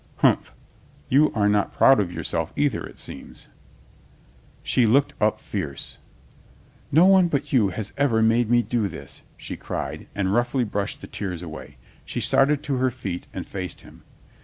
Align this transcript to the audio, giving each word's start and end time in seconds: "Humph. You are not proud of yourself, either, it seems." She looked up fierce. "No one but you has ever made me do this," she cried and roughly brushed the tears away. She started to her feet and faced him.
"Humph. 0.17 0.55
You 1.09 1.31
are 1.33 1.47
not 1.47 1.75
proud 1.75 1.99
of 1.99 2.11
yourself, 2.11 2.51
either, 2.55 2.83
it 2.83 2.97
seems." 2.97 3.49
She 4.63 4.87
looked 4.87 5.13
up 5.21 5.39
fierce. 5.39 5.99
"No 6.91 7.05
one 7.05 7.27
but 7.27 7.53
you 7.53 7.67
has 7.67 7.93
ever 7.99 8.23
made 8.23 8.49
me 8.49 8.63
do 8.63 8.87
this," 8.87 9.21
she 9.37 9.55
cried 9.55 10.07
and 10.15 10.33
roughly 10.33 10.63
brushed 10.63 11.01
the 11.01 11.05
tears 11.07 11.43
away. 11.43 11.77
She 12.03 12.19
started 12.19 12.63
to 12.63 12.77
her 12.77 12.89
feet 12.89 13.27
and 13.31 13.45
faced 13.45 13.81
him. 13.81 14.01